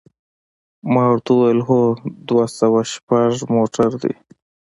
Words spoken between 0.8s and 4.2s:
ما ورته وویل: هو، دوه سوه شپږ موټر دی.